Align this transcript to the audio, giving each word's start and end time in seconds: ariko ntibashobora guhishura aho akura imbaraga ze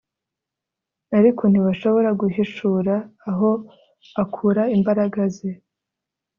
ariko 1.17 1.43
ntibashobora 1.47 2.09
guhishura 2.21 2.95
aho 3.29 3.49
akura 4.23 4.63
imbaraga 4.77 5.21
ze 5.35 5.49